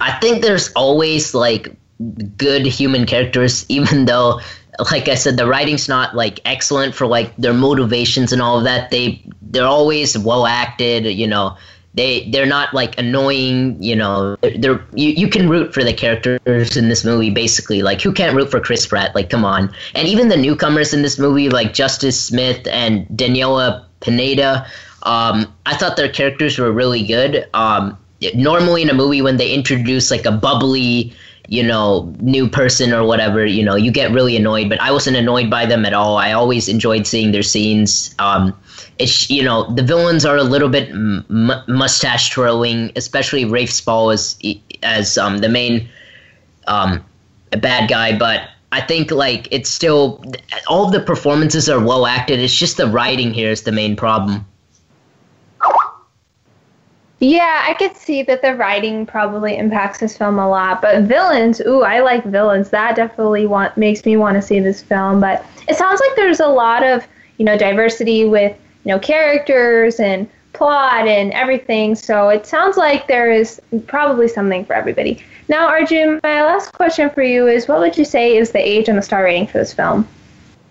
[0.00, 1.74] I think there's always like
[2.36, 4.40] good human characters, even though,
[4.90, 8.64] like I said, the writing's not like excellent for like their motivations and all of
[8.64, 8.90] that.
[8.90, 11.56] They they're always well acted, you know.
[11.96, 14.36] They they're not like annoying, you know.
[14.42, 17.82] They're, they're you, you can root for the characters in this movie basically.
[17.82, 19.14] Like who can't root for Chris Pratt?
[19.14, 19.74] Like come on.
[19.94, 24.66] And even the newcomers in this movie like Justice Smith and Daniela Pineda.
[25.02, 27.48] Um, I thought their characters were really good.
[27.54, 27.96] Um,
[28.34, 31.12] normally in a movie when they introduce like a bubbly,
[31.48, 34.68] you know, new person or whatever, you know, you get really annoyed.
[34.68, 36.16] But I wasn't annoyed by them at all.
[36.16, 38.14] I always enjoyed seeing their scenes.
[38.18, 38.56] Um,
[38.98, 41.24] it's you know the villains are a little bit m-
[41.68, 44.38] mustache twirling, especially Rafe Spall as
[44.82, 45.88] as um, the main
[46.66, 47.04] um,
[47.50, 50.22] bad guy, but I think like it's still
[50.68, 52.40] all the performances are well acted.
[52.40, 54.46] It's just the writing here is the main problem.
[57.18, 60.82] Yeah, I could see that the writing probably impacts this film a lot.
[60.82, 62.68] But villains, ooh, I like villains.
[62.70, 65.20] That definitely want makes me want to see this film.
[65.20, 67.06] But it sounds like there's a lot of
[67.38, 71.96] you know diversity with you know characters and plot and everything.
[71.96, 75.22] So it sounds like there is probably something for everybody.
[75.48, 78.88] Now, Arjun, my last question for you is what would you say is the age
[78.88, 80.08] and the star rating for this film?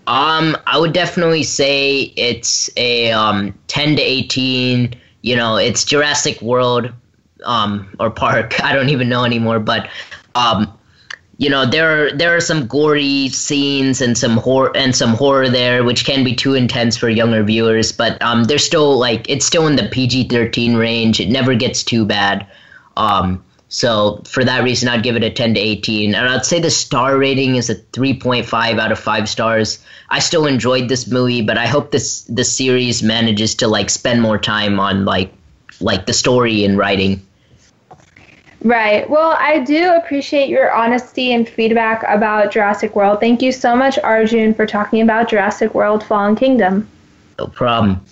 [0.06, 4.94] Um, I would definitely say it's a um, 10 to 18.
[5.20, 6.90] You know, it's Jurassic World
[7.44, 8.60] um, or Park.
[8.64, 9.90] I don't even know anymore, but
[10.34, 10.72] um,
[11.38, 15.48] you know there are there are some gory scenes and some horror and some horror
[15.48, 19.44] there which can be too intense for younger viewers but um they're still like it's
[19.44, 21.20] still in the PG-13 range.
[21.20, 22.46] It never gets too bad.
[22.96, 26.60] Um so for that reason I'd give it a 10 to 18 and I'd say
[26.60, 29.84] the star rating is a 3.5 out of 5 stars.
[30.08, 34.22] I still enjoyed this movie but I hope this the series manages to like spend
[34.22, 35.32] more time on like
[35.80, 37.26] like the story and writing
[38.66, 39.08] Right.
[39.08, 43.20] Well, I do appreciate your honesty and feedback about Jurassic World.
[43.20, 46.88] Thank you so much, Arjun, for talking about Jurassic World Fallen Kingdom.
[47.38, 48.04] No problem.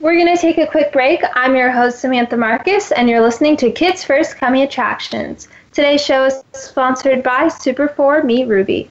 [0.00, 1.22] We're going to take a quick break.
[1.34, 5.46] I'm your host, Samantha Marcus, and you're listening to Kids First Coming Attractions.
[5.72, 8.90] Today's show is sponsored by Super 4 Meet Ruby.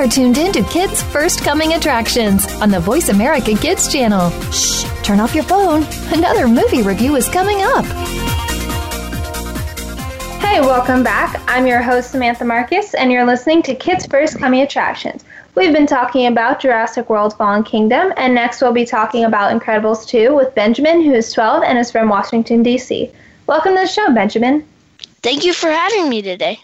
[0.00, 4.30] Are tuned in to Kids First Coming Attractions on the Voice America Kids channel.
[4.50, 5.82] Shh, turn off your phone.
[6.10, 7.84] Another movie review is coming up.
[10.40, 11.42] Hey, welcome back.
[11.46, 15.22] I'm your host, Samantha Marcus, and you're listening to Kids First Coming Attractions.
[15.54, 20.08] We've been talking about Jurassic World Fallen Kingdom, and next we'll be talking about Incredibles
[20.08, 23.10] 2 with Benjamin, who is 12 and is from Washington, D.C.
[23.46, 24.66] Welcome to the show, Benjamin.
[25.22, 26.58] Thank you for having me today.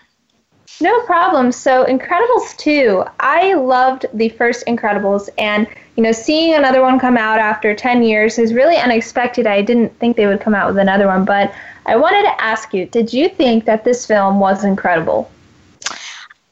[0.81, 1.53] No problem.
[1.53, 7.17] So, Incredibles 2, I loved the first Incredibles, and you know, seeing another one come
[7.17, 9.47] out after 10 years is really unexpected.
[9.47, 11.55] I didn't think they would come out with another one, but
[11.87, 15.31] I wanted to ask you did you think that this film was incredible?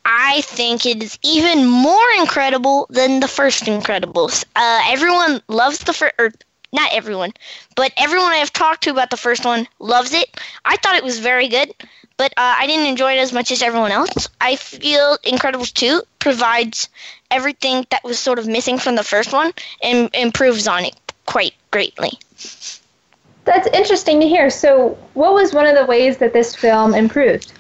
[0.05, 4.45] I think it is even more incredible than the first Incredibles.
[4.55, 6.33] Uh, everyone loves the first, or
[6.73, 7.33] not everyone,
[7.77, 10.29] but everyone I've talked to about the first one loves it.
[10.65, 11.73] I thought it was very good,
[12.17, 14.29] but uh, I didn't enjoy it as much as everyone else.
[14.41, 16.89] I feel Incredibles 2 provides
[17.31, 19.53] everything that was sort of missing from the first one
[19.83, 20.95] and improves on it
[21.27, 22.13] quite greatly.
[23.45, 24.49] That's interesting to hear.
[24.49, 27.53] So, what was one of the ways that this film improved?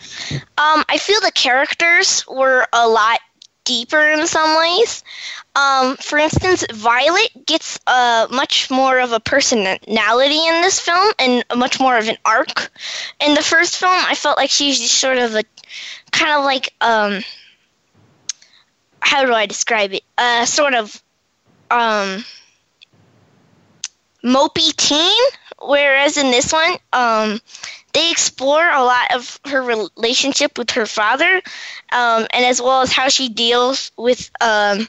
[0.56, 3.20] Um, I feel the characters were a lot
[3.64, 5.04] deeper in some ways.
[5.56, 11.44] Um, for instance, Violet gets uh, much more of a personality in this film and
[11.56, 12.70] much more of an arc.
[13.20, 15.42] In the first film, I felt like she's just sort of a
[16.10, 17.22] kind of like um,
[19.00, 20.02] how do I describe it?
[20.18, 21.02] Uh, sort of
[21.70, 22.24] um,
[24.24, 25.12] mopey teen
[25.66, 27.40] whereas in this one, um,
[27.92, 31.42] they explore a lot of her relationship with her father,
[31.92, 34.88] um, and as well as how she deals with um,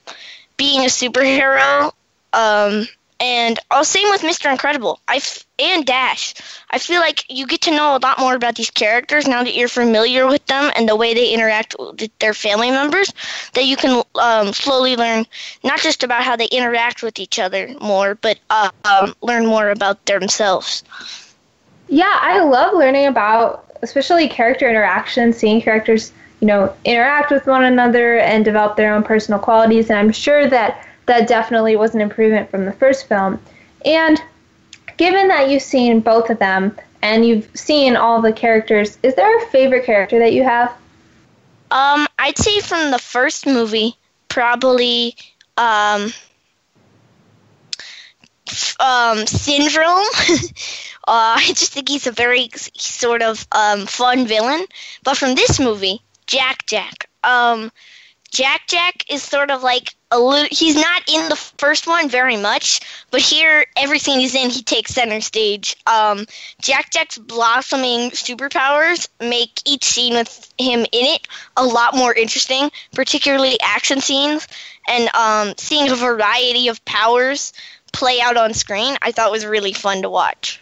[0.57, 1.91] being a superhero.
[2.33, 2.87] Um,
[3.19, 4.51] and all same with Mr.
[4.51, 4.99] Incredible.
[5.07, 6.33] I f- and Dash.
[6.69, 9.55] I feel like you get to know a lot more about these characters now that
[9.55, 13.13] you're familiar with them and the way they interact with their family members.
[13.53, 15.25] That you can um, slowly learn
[15.63, 19.69] not just about how they interact with each other more, but uh, um, learn more
[19.69, 20.83] about themselves.
[21.87, 27.63] Yeah, I love learning about especially character interactions, seeing characters you know interact with one
[27.63, 29.89] another and develop their own personal qualities.
[29.89, 33.39] And I'm sure that that definitely was an improvement from the first film.
[33.83, 34.21] And
[34.97, 39.37] given that you've seen both of them and you've seen all the characters, is there
[39.37, 40.69] a favorite character that you have?
[41.71, 43.95] Um, I'd say from the first movie,
[44.27, 45.15] probably
[45.57, 46.11] um,
[48.79, 49.85] um, Syndrome.
[51.07, 54.65] uh, I just think he's a very sort of um, fun villain.
[55.03, 57.09] But from this movie, Jack Jack.
[57.23, 57.71] Um,
[58.31, 60.47] Jack Jack is sort of like a little.
[60.51, 64.93] He's not in the first one very much, but here everything he's in, he takes
[64.93, 65.77] center stage.
[65.87, 66.25] Um,
[66.61, 72.71] Jack Jack's blossoming superpowers make each scene with him in it a lot more interesting,
[72.93, 74.47] particularly action scenes
[74.87, 77.53] and um, seeing a variety of powers
[77.93, 78.97] play out on screen.
[79.01, 80.61] I thought was really fun to watch.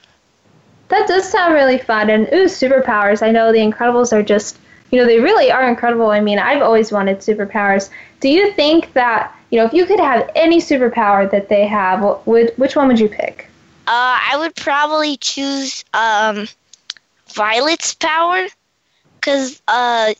[0.89, 2.11] That does sound really fun.
[2.11, 3.25] And ooh, superpowers!
[3.25, 4.59] I know the Incredibles are just
[4.93, 6.11] you know, they really are incredible.
[6.11, 7.89] I mean, I've always wanted superpowers.
[8.19, 12.03] Do you think that, you know, if you could have any superpower that they have,
[12.03, 13.49] what would which one would you pick?
[13.87, 16.47] Uh, I would probably choose um,
[17.33, 18.45] Violet's power
[19.15, 20.13] because uh,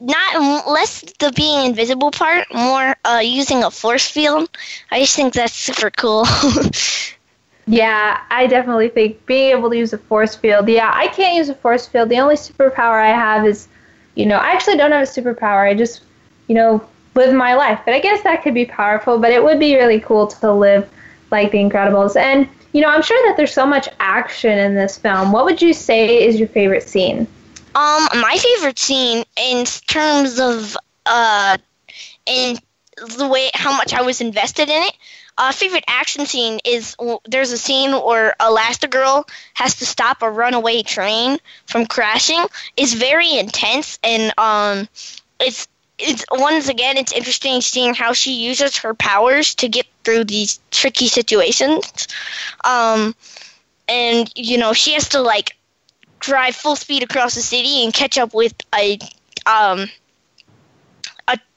[0.00, 4.48] not less the being invisible part, more uh, using a force field.
[4.90, 6.24] I just think that's super cool.
[7.66, 10.70] yeah, I definitely think being able to use a force field.
[10.70, 12.08] Yeah, I can't use a force field.
[12.08, 13.68] The only superpower I have is
[14.16, 15.68] you know, I actually don't have a superpower.
[15.68, 16.02] I just,
[16.48, 17.80] you know, live my life.
[17.84, 20.90] But I guess that could be powerful, but it would be really cool to live
[21.30, 22.16] like The Incredibles.
[22.16, 25.32] And, you know, I'm sure that there's so much action in this film.
[25.32, 27.26] What would you say is your favorite scene?
[27.74, 31.56] Um, my favorite scene in terms of uh
[32.24, 32.58] in
[33.18, 34.96] the way how much I was invested in it
[35.38, 40.82] uh, favorite action scene is there's a scene where Elastigirl has to stop a runaway
[40.82, 42.44] train from crashing.
[42.76, 44.88] It's very intense and um,
[45.38, 45.68] it's
[45.98, 50.60] it's once again it's interesting seeing how she uses her powers to get through these
[50.70, 52.08] tricky situations.
[52.64, 53.14] Um,
[53.88, 55.56] and you know she has to like
[56.18, 58.98] drive full speed across the city and catch up with a
[59.46, 59.88] um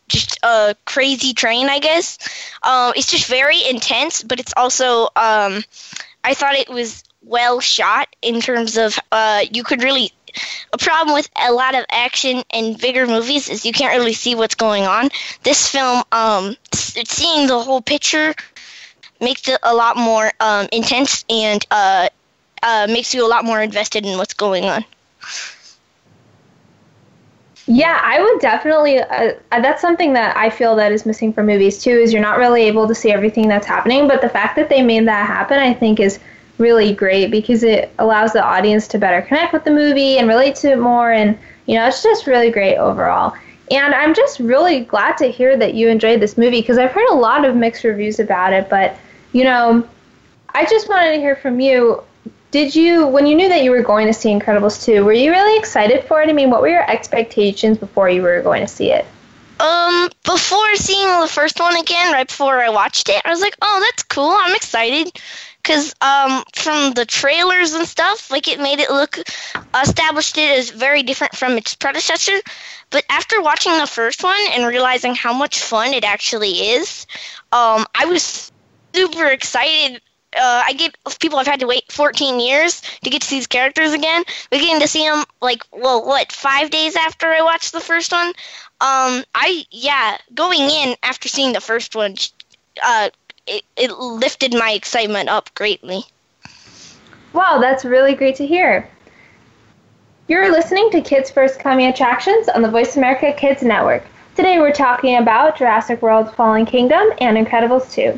[0.10, 2.18] just a crazy train, I guess.
[2.64, 5.64] Um, it's just very intense, but it's also um,
[6.24, 10.12] I thought it was well shot in terms of uh, you could really.
[10.72, 14.36] A problem with a lot of action and bigger movies is you can't really see
[14.36, 15.10] what's going on.
[15.42, 18.36] This film, um, seeing the whole picture
[19.20, 22.10] makes it a lot more um, intense and uh,
[22.62, 24.86] uh, makes you a lot more invested in what's going on.
[27.72, 29.00] Yeah, I would definitely.
[29.00, 31.92] Uh, uh, that's something that I feel that is missing from movies too.
[31.92, 34.82] Is you're not really able to see everything that's happening, but the fact that they
[34.82, 36.20] made that happen, I think, is
[36.58, 40.56] really great because it allows the audience to better connect with the movie and relate
[40.58, 41.12] to it more.
[41.12, 43.34] And You know, it's just really great overall.
[43.70, 47.08] And I'm just really glad to hear that you enjoyed this movie because I've heard
[47.12, 48.68] a lot of mixed reviews about it.
[48.70, 48.98] But,
[49.34, 49.88] you know,
[50.56, 52.04] I just wanted to hear from you.
[52.52, 55.30] Did you, when you knew that you were going to see Incredibles 2, were you
[55.30, 56.30] really excited for it?
[56.30, 59.06] I mean, what were your expectations before you were going to see it?
[59.60, 63.58] Um, before seeing the first one again, right before I watched it, I was like,
[63.62, 64.32] "Oh, that's cool.
[64.32, 65.12] I'm excited."
[65.66, 69.20] Cause um, from the trailers and stuff, like it made it look
[69.84, 72.40] established it as very different from its predecessor.
[72.90, 77.06] But after watching the first one and realizing how much fun it actually is,
[77.52, 78.54] um, I was
[78.94, 80.02] super excited
[80.38, 83.94] uh, I get people have had to wait 14 years to get to these characters
[83.94, 84.24] again.
[84.52, 88.12] We're getting to see them like well, what five days after I watched the first
[88.12, 88.28] one.
[88.82, 92.16] Um, I yeah, going in after seeing the first one,
[92.84, 93.10] uh,
[93.48, 96.04] it, it lifted my excitement up greatly.
[97.34, 98.90] Wow, that's really great to hear.
[100.28, 104.04] You're listening to Kids First Coming Attractions on the Voice America Kids Network.
[104.36, 108.18] Today we're talking about Jurassic World Fallen Kingdom and Incredibles 2.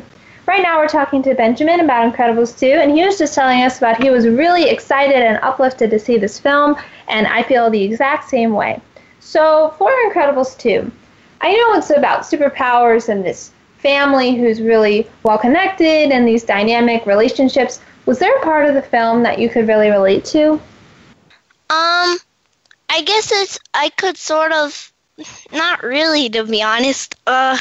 [0.52, 3.78] Right now we're talking to Benjamin about Incredibles 2, and he was just telling us
[3.78, 6.76] about he was really excited and uplifted to see this film,
[7.08, 8.78] and I feel the exact same way.
[9.18, 10.92] So for Incredibles 2,
[11.40, 17.06] I know it's about superpowers and this family who's really well connected and these dynamic
[17.06, 17.80] relationships.
[18.04, 20.52] Was there a part of the film that you could really relate to?
[21.70, 22.18] Um,
[22.90, 24.92] I guess it's I could sort of
[25.54, 27.16] not really to be honest.
[27.26, 27.56] Uh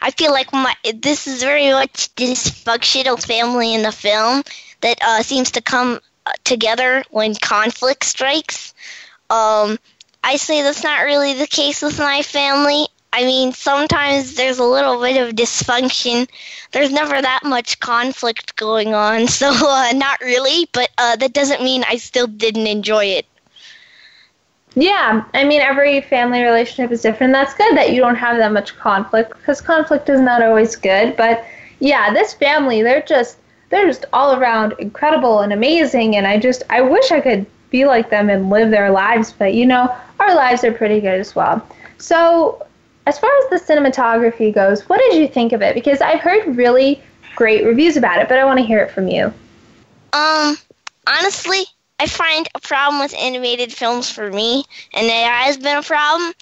[0.00, 4.42] I feel like my this is very much dysfunctional family in the film
[4.80, 8.74] that uh, seems to come uh, together when conflict strikes.
[9.30, 9.78] Um,
[10.22, 12.88] I say that's not really the case with my family.
[13.12, 16.28] I mean, sometimes there's a little bit of dysfunction.
[16.72, 20.68] There's never that much conflict going on, so uh, not really.
[20.72, 23.26] But uh, that doesn't mean I still didn't enjoy it.
[24.78, 27.32] Yeah, I mean, every family relationship is different.
[27.32, 31.16] That's good that you don't have that much conflict because conflict is not always good.
[31.16, 31.46] But
[31.80, 33.38] yeah, this family, they're just
[33.70, 36.16] they're just all around incredible and amazing.
[36.16, 39.32] And I just I wish I could be like them and live their lives.
[39.32, 41.66] But you know, our lives are pretty good as well.
[41.96, 42.66] So
[43.06, 45.74] as far as the cinematography goes, what did you think of it?
[45.74, 47.02] Because I've heard really
[47.34, 49.32] great reviews about it, but I want to hear it from you.
[50.12, 50.58] Um,
[51.06, 51.64] honestly,
[51.98, 56.32] I find a problem with animated films for me, and it has been a problem.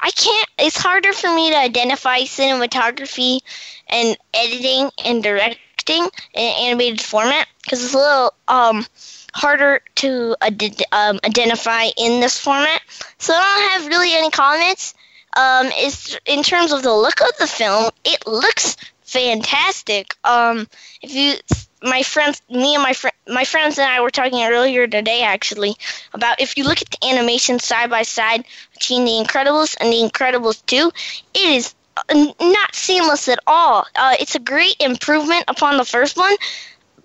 [0.00, 0.48] I can't.
[0.58, 3.40] It's harder for me to identify cinematography
[3.88, 6.04] and editing and directing
[6.34, 8.86] in an animated format because it's a little um,
[9.34, 12.80] harder to ad- um, identify in this format.
[13.18, 14.94] So I don't have really any comments.
[15.36, 20.16] Um, is in terms of the look of the film, it looks fantastic.
[20.24, 20.66] Um,
[21.02, 21.34] if you
[21.82, 25.76] my friends, me and my fr- my friends and I were talking earlier today actually
[26.12, 29.96] about if you look at the animation side by side between The Incredibles and The
[29.96, 30.90] Incredibles 2,
[31.34, 33.86] it is uh, not seamless at all.
[33.96, 36.34] Uh, it's a great improvement upon the first one,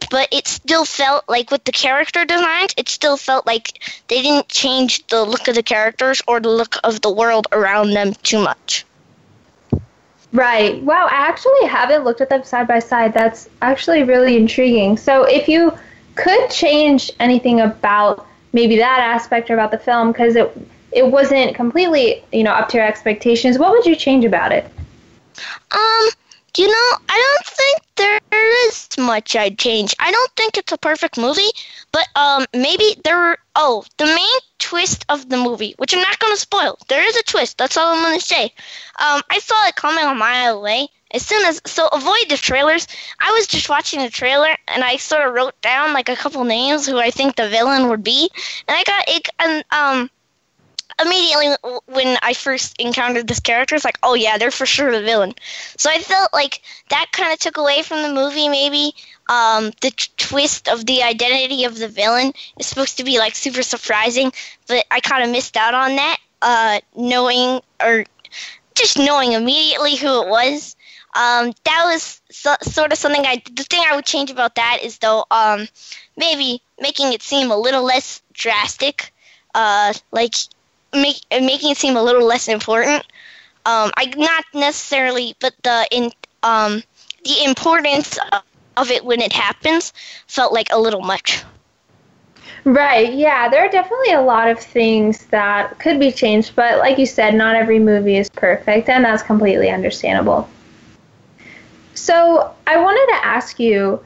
[0.09, 4.49] but it still felt like with the character designs, it still felt like they didn't
[4.49, 8.39] change the look of the characters or the look of the world around them too
[8.39, 8.84] much.
[10.35, 10.81] Right.
[10.83, 13.13] Wow, I actually haven't looked at them side by side.
[13.13, 14.97] That's actually really intriguing.
[14.97, 15.73] So, if you
[16.15, 20.51] could change anything about maybe that aspect or about the film because it
[20.91, 24.65] it wasn't completely, you know, up to your expectations, what would you change about it?
[25.71, 26.09] Um,
[26.57, 29.95] you know, I don't think there is much I'd change.
[29.99, 31.51] I don't think it's a perfect movie,
[31.93, 33.37] but um, maybe there.
[33.55, 36.77] Oh, the main twist of the movie, which I'm not going to spoil.
[36.87, 37.59] There is a twist.
[37.59, 38.45] That's all I'm going to say.
[38.99, 40.87] Um, I saw it coming a mile away.
[41.11, 42.87] As soon as so, avoid the trailers.
[43.21, 46.43] I was just watching the trailer, and I sort of wrote down like a couple
[46.45, 48.29] names who I think the villain would be,
[48.67, 49.29] and I got it.
[49.39, 50.09] And um,
[51.01, 55.01] immediately when I first encountered this character, it's like, oh yeah, they're for sure the
[55.01, 55.33] villain.
[55.77, 58.93] So I felt like that kind of took away from the movie, maybe.
[59.27, 63.35] Um, the t- twist of the identity of the villain is supposed to be like
[63.35, 64.31] super surprising,
[64.67, 68.05] but I kind of missed out on that, uh, knowing or
[68.75, 70.75] just knowing immediately who it was.
[71.15, 73.41] Um, that was so, sort of something I.
[73.51, 75.67] The thing I would change about that is though, um,
[76.17, 79.13] maybe making it seem a little less drastic.
[79.53, 80.35] Uh, like
[80.95, 83.03] make, making it seem a little less important.
[83.65, 86.11] Um, I not necessarily, but the in
[86.43, 86.83] um,
[87.23, 88.19] the importance
[88.77, 89.93] of it when it happens
[90.27, 91.43] felt like a little much.
[92.63, 93.13] Right.
[93.13, 97.05] Yeah, there are definitely a lot of things that could be changed, but like you
[97.05, 100.49] said, not every movie is perfect, and that's completely understandable.
[101.93, 104.03] So, I wanted to ask you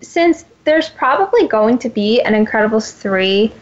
[0.00, 3.52] since there's probably going to be an Incredibles 3,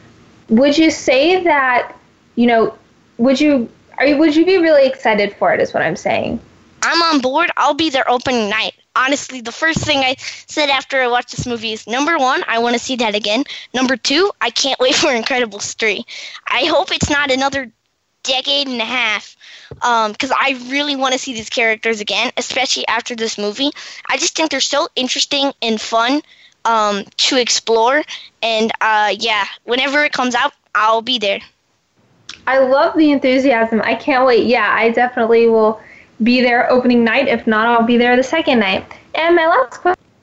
[0.48, 1.97] would you say that
[2.38, 2.78] you know,
[3.16, 3.68] would you
[3.98, 5.60] are you would you be really excited for it?
[5.60, 6.38] Is what I'm saying.
[6.82, 7.50] I'm on board.
[7.56, 8.74] I'll be there opening night.
[8.94, 10.14] Honestly, the first thing I
[10.46, 13.42] said after I watched this movie is number one, I want to see that again.
[13.74, 16.04] Number two, I can't wait for Incredibles 3.
[16.48, 17.72] I hope it's not another
[18.22, 19.36] decade and a half
[19.70, 23.72] because um, I really want to see these characters again, especially after this movie.
[24.08, 26.22] I just think they're so interesting and fun
[26.64, 28.04] um, to explore.
[28.42, 31.40] And uh, yeah, whenever it comes out, I'll be there.
[32.48, 33.82] I love the enthusiasm.
[33.84, 34.46] I can't wait.
[34.46, 35.82] Yeah, I definitely will
[36.22, 37.28] be there opening night.
[37.28, 38.90] If not, I'll be there the second night.
[39.14, 39.82] And my last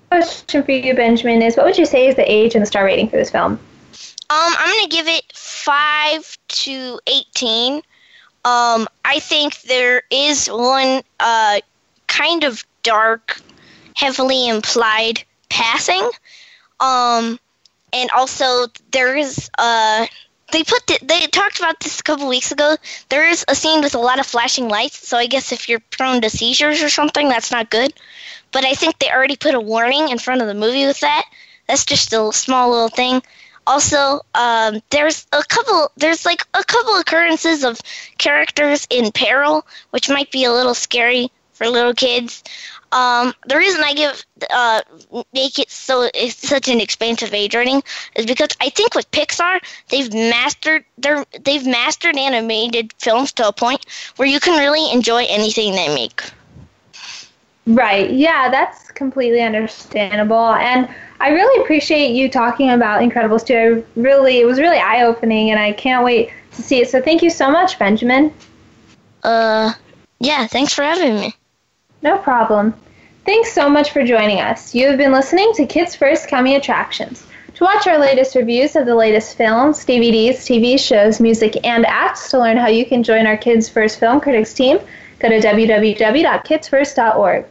[0.10, 2.84] question for you, Benjamin, is what would you say is the age and the star
[2.84, 3.52] rating for this film?
[3.52, 3.60] Um,
[4.30, 7.76] I'm gonna give it five to eighteen.
[8.44, 11.60] Um, I think there is one uh,
[12.08, 13.40] kind of dark,
[13.96, 16.10] heavily implied passing.
[16.80, 17.40] Um,
[17.94, 20.08] and also there is uh
[20.56, 22.78] they put the, they talked about this a couple weeks ago.
[23.10, 25.82] There is a scene with a lot of flashing lights, so I guess if you're
[25.82, 27.94] prone to seizures or something, that's not good.
[28.54, 31.26] But I think they already put a warning in front of the movie with that.
[31.68, 33.22] That's just a small little thing.
[33.68, 35.92] Also, um, there's a couple.
[35.98, 37.82] There's like a couple occurrences of
[38.18, 42.44] characters in peril, which might be a little scary for little kids.
[42.96, 44.82] Um, the reason I give uh,
[45.34, 47.84] make it so it's such an expansive age rating
[48.16, 53.52] is because I think with Pixar they've mastered their they've mastered animated films to a
[53.52, 53.86] point
[54.16, 56.24] where you can really enjoy anything they make.
[57.68, 58.12] Right.
[58.12, 60.54] Yeah, that's completely understandable.
[60.54, 60.88] And
[61.20, 63.84] I really appreciate you talking about Incredibles 2.
[63.98, 66.90] I really, it was really eye opening, and I can't wait to see it.
[66.90, 68.34] So thank you so much, Benjamin.
[69.24, 69.74] Uh,
[70.20, 71.36] yeah, thanks for having me.
[72.06, 72.76] No problem.
[73.26, 74.76] Thanks so much for joining us.
[74.76, 77.26] You have been listening to Kids First Coming Attractions.
[77.56, 82.30] To watch our latest reviews of the latest films, DVDs, TV shows, music, and acts,
[82.30, 84.78] to learn how you can join our Kids First Film Critics team,
[85.18, 87.46] go to www.kidsfirst.org.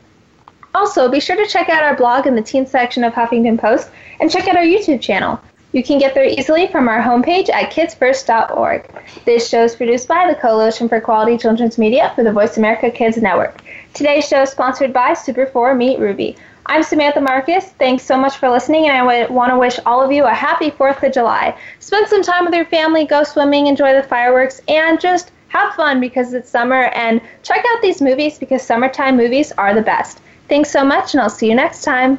[0.73, 3.91] Also, be sure to check out our blog in the teen section of Huffington Post
[4.21, 5.41] and check out our YouTube channel.
[5.73, 8.89] You can get there easily from our homepage at kidsfirst.org.
[9.25, 12.93] This show is produced by the Coalition for Quality Children's Media for the Voice America
[12.93, 13.64] Kids Network.
[13.95, 16.37] Today's show is sponsored by Super 4 Meet Ruby.
[16.67, 17.67] I'm Samantha Marcus.
[17.79, 20.73] Thanks so much for listening, and I want to wish all of you a happy
[20.73, 21.57] 4th of July.
[21.79, 26.01] Spend some time with your family, go swimming, enjoy the fireworks, and just have fun
[26.01, 26.87] because it's summer.
[26.97, 30.19] And check out these movies because summertime movies are the best.
[30.49, 32.19] Thanks so much, and I'll see you next time.